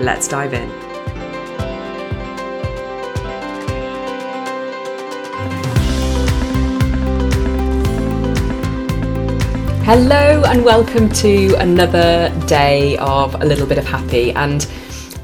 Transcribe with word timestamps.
Let's 0.00 0.28
dive 0.28 0.54
in. 0.54 0.68
Hello, 9.84 10.42
and 10.44 10.64
welcome 10.64 11.08
to 11.08 11.54
another 11.56 12.32
day 12.46 12.96
of 12.98 13.34
a 13.42 13.44
little 13.44 13.66
bit 13.66 13.78
of 13.78 13.86
happy. 13.86 14.30
And 14.32 14.64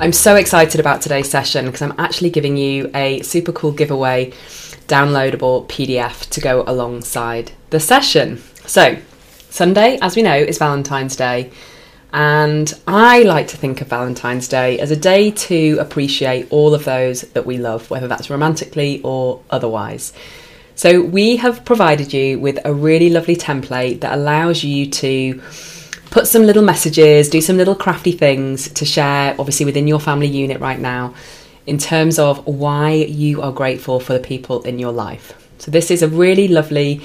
I'm 0.01 0.13
so 0.13 0.35
excited 0.35 0.81
about 0.81 1.01
today's 1.01 1.31
session 1.31 1.67
because 1.67 1.83
I'm 1.83 1.95
actually 1.97 2.31
giving 2.31 2.57
you 2.57 2.91
a 2.97 3.23
super 3.23 3.53
cool 3.53 3.71
giveaway 3.71 4.33
downloadable 4.89 5.69
PDF 5.69 6.29
to 6.31 6.41
go 6.41 6.65
alongside 6.67 7.53
the 7.71 7.79
session. 7.79 8.39
So, 8.67 8.97
Sunday, 9.51 9.99
as 10.03 10.17
we 10.17 10.23
know, 10.23 10.35
is 10.35 10.59
Valentine's 10.59 11.15
Day. 11.15 11.53
And 12.15 12.73
I 12.87 13.25
like 13.25 13.49
to 13.49 13.57
think 13.57 13.81
of 13.81 13.89
Valentine's 13.89 14.47
Day 14.47 14.79
as 14.79 14.93
a 14.93 14.97
day 14.97 15.33
to 15.33 15.79
appreciate 15.81 16.47
all 16.53 16.73
of 16.73 16.85
those 16.85 17.23
that 17.33 17.45
we 17.45 17.59
love, 17.59 17.91
whether 17.91 18.07
that's 18.07 18.31
romantically 18.31 19.01
or 19.03 19.43
otherwise. 19.51 20.13
So, 20.77 21.03
we 21.03 21.37
have 21.39 21.65
provided 21.65 22.15
you 22.15 22.39
with 22.39 22.61
a 22.65 22.73
really 22.73 23.11
lovely 23.11 23.35
template 23.35 24.01
that 24.01 24.15
allows 24.15 24.63
you 24.63 24.89
to 24.91 25.43
put 26.13 26.29
some 26.29 26.45
little 26.45 26.63
messages, 26.63 27.29
do 27.29 27.41
some 27.41 27.57
little 27.57 27.75
crafty 27.75 28.13
things 28.13 28.69
to 28.75 28.85
share, 28.85 29.35
obviously, 29.37 29.67
within 29.67 29.89
your 29.89 29.99
family 29.99 30.29
unit 30.29 30.61
right 30.61 30.79
now, 30.79 31.15
in 31.67 31.79
terms 31.79 32.21
of 32.21 32.47
why 32.47 32.93
you 32.93 33.43
are 33.43 33.51
grateful 33.51 33.99
for 33.99 34.13
the 34.13 34.21
people 34.21 34.63
in 34.63 34.79
your 34.79 34.93
life. 34.93 35.33
So, 35.59 35.73
this 35.73 35.91
is 35.91 36.01
a 36.01 36.09
really 36.09 36.47
lovely 36.47 37.01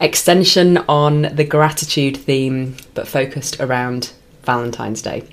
extension 0.00 0.78
on 0.88 1.22
the 1.22 1.44
gratitude 1.44 2.16
theme, 2.16 2.76
but 2.94 3.08
focused 3.08 3.60
around 3.60 4.12
Valentine's 4.44 5.02
Day. 5.02 5.24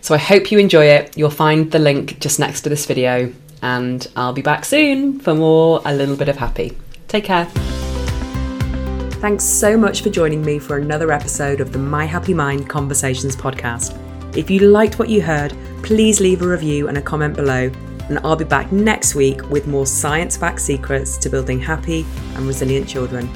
So, 0.00 0.14
I 0.14 0.18
hope 0.18 0.50
you 0.50 0.58
enjoy 0.58 0.86
it. 0.86 1.16
You'll 1.16 1.30
find 1.30 1.70
the 1.70 1.78
link 1.78 2.18
just 2.20 2.38
next 2.38 2.62
to 2.62 2.68
this 2.68 2.86
video, 2.86 3.32
and 3.62 4.06
I'll 4.16 4.32
be 4.32 4.42
back 4.42 4.64
soon 4.64 5.18
for 5.20 5.34
more 5.34 5.80
A 5.84 5.94
Little 5.94 6.16
Bit 6.16 6.28
of 6.28 6.36
Happy. 6.36 6.76
Take 7.08 7.24
care. 7.24 7.46
Thanks 9.24 9.44
so 9.44 9.78
much 9.78 10.02
for 10.02 10.10
joining 10.10 10.44
me 10.44 10.58
for 10.58 10.76
another 10.76 11.10
episode 11.10 11.62
of 11.62 11.72
the 11.72 11.78
My 11.78 12.04
Happy 12.04 12.34
Mind 12.34 12.68
Conversations 12.68 13.34
podcast. 13.34 13.98
If 14.36 14.50
you 14.50 14.60
liked 14.60 14.98
what 14.98 15.08
you 15.08 15.22
heard, 15.22 15.54
please 15.82 16.20
leave 16.20 16.42
a 16.42 16.46
review 16.46 16.88
and 16.88 16.98
a 16.98 17.02
comment 17.02 17.34
below, 17.36 17.70
and 18.08 18.18
I'll 18.18 18.36
be 18.36 18.44
back 18.44 18.70
next 18.70 19.14
week 19.14 19.48
with 19.48 19.66
more 19.66 19.86
science 19.86 20.36
backed 20.36 20.60
secrets 20.60 21.16
to 21.16 21.30
building 21.30 21.58
happy 21.58 22.04
and 22.34 22.46
resilient 22.46 22.86
children. 22.86 23.26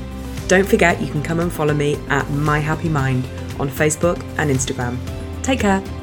Don't 0.47 0.69
forget 0.69 1.01
you 1.01 1.11
can 1.11 1.23
come 1.23 1.41
and 1.41 1.51
follow 1.51 1.73
me 1.73 1.97
at 2.09 2.29
My 2.31 2.59
Happy 2.59 2.91
Mind 2.91 3.25
on 3.59 3.71
Facebook 3.71 4.23
and 4.39 4.51
Instagram. 4.51 4.99
Take 5.49 5.61
care. 5.61 5.98